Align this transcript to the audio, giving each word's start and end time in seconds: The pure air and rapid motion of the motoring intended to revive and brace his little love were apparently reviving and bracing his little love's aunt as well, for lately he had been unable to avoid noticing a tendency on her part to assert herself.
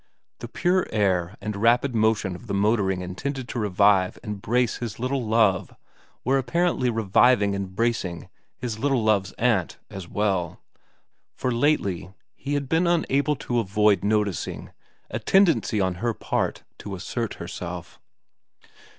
The 0.39 0.47
pure 0.47 0.87
air 0.91 1.35
and 1.41 1.55
rapid 1.55 1.93
motion 1.93 2.35
of 2.35 2.47
the 2.47 2.55
motoring 2.55 3.01
intended 3.01 3.47
to 3.49 3.59
revive 3.59 4.17
and 4.23 4.41
brace 4.41 4.77
his 4.77 4.97
little 4.99 5.23
love 5.23 5.75
were 6.25 6.39
apparently 6.39 6.89
reviving 6.89 7.53
and 7.53 7.75
bracing 7.75 8.27
his 8.57 8.79
little 8.79 9.03
love's 9.03 9.31
aunt 9.33 9.77
as 9.91 10.07
well, 10.07 10.59
for 11.35 11.51
lately 11.51 12.11
he 12.33 12.55
had 12.55 12.67
been 12.67 12.87
unable 12.87 13.35
to 13.35 13.59
avoid 13.59 14.03
noticing 14.03 14.71
a 15.11 15.19
tendency 15.19 15.79
on 15.79 15.93
her 16.01 16.15
part 16.15 16.63
to 16.79 16.95
assert 16.95 17.35
herself. 17.35 17.99